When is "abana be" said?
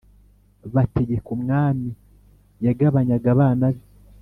3.35-3.83